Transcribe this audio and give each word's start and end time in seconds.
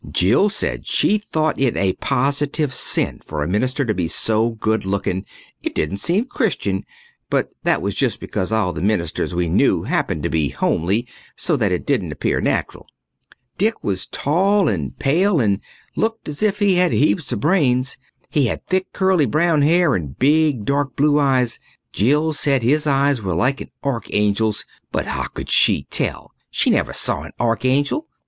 Jill 0.09 0.49
said 0.49 0.87
she 0.87 1.19
thought 1.19 1.59
it 1.59 1.77
a 1.77 1.93
positive 1.93 2.73
sin 2.73 3.19
for 3.23 3.43
a 3.43 3.47
minister 3.47 3.85
to 3.85 3.93
be 3.93 4.07
so 4.07 4.49
good 4.53 4.83
looking, 4.83 5.27
it 5.61 5.75
didn't 5.75 5.97
seem 5.97 6.25
Christian; 6.25 6.87
but 7.29 7.51
that 7.61 7.83
was 7.83 7.93
just 7.93 8.19
because 8.19 8.51
all 8.51 8.73
the 8.73 8.81
ministers 8.81 9.35
we 9.35 9.47
knew 9.47 9.83
happened 9.83 10.23
to 10.23 10.29
be 10.29 10.49
homely 10.49 11.07
so 11.35 11.55
that 11.55 11.71
it 11.71 11.85
didn't 11.85 12.11
appear 12.11 12.41
natural. 12.41 12.87
Dick 13.59 13.83
was 13.83 14.07
tall 14.07 14.67
and 14.67 14.97
pale 14.97 15.39
and 15.39 15.59
looked 15.95 16.27
as 16.27 16.41
if 16.41 16.57
he 16.57 16.77
had 16.77 16.91
heaps 16.93 17.31
of 17.31 17.41
brains. 17.41 17.99
He 18.31 18.47
had 18.47 18.65
thick 18.65 18.91
curly 18.93 19.27
brown 19.27 19.61
hair 19.61 19.93
and 19.93 20.17
big 20.17 20.65
dark 20.65 20.95
blue 20.95 21.19
eyes 21.19 21.59
Jill 21.93 22.33
said 22.33 22.63
his 22.63 22.87
eyes 22.87 23.21
were 23.21 23.35
like 23.35 23.61
an 23.61 23.69
archangel's, 23.83 24.65
but 24.91 25.05
how 25.05 25.25
could 25.25 25.51
she 25.51 25.83
tell? 25.91 26.31
She 26.49 26.71
never 26.71 26.91
saw 26.91 27.21
an 27.21 27.33
archangel. 27.39 28.07